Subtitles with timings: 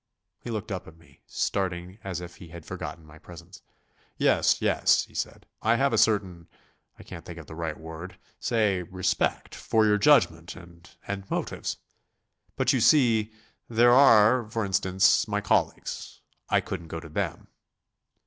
[0.39, 3.61] He looked up at me, starting as if he had forgotten my presence.
[4.17, 6.47] "Yes, yes," he said, "I have a certain
[6.97, 11.77] I can't think of the right word say respect for your judgment and and motives...
[12.55, 13.31] But you see,
[13.69, 16.21] there are, for instance, my colleagues.
[16.49, 17.49] I couldn't go to them